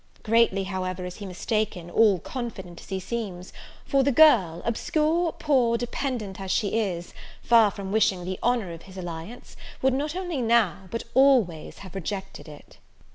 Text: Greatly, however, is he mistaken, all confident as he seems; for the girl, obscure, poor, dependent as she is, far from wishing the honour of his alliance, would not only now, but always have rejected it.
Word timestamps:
Greatly, 0.23 0.63
however, 0.63 1.05
is 1.05 1.17
he 1.17 1.27
mistaken, 1.27 1.87
all 1.91 2.17
confident 2.17 2.81
as 2.81 2.89
he 2.89 2.99
seems; 2.99 3.53
for 3.85 4.01
the 4.01 4.11
girl, 4.11 4.63
obscure, 4.65 5.31
poor, 5.31 5.77
dependent 5.77 6.41
as 6.41 6.49
she 6.49 6.69
is, 6.79 7.13
far 7.43 7.69
from 7.69 7.91
wishing 7.91 8.25
the 8.25 8.39
honour 8.41 8.71
of 8.71 8.81
his 8.89 8.97
alliance, 8.97 9.55
would 9.79 9.93
not 9.93 10.15
only 10.15 10.41
now, 10.41 10.87
but 10.89 11.03
always 11.13 11.77
have 11.85 11.93
rejected 11.93 12.47
it. 12.47 12.79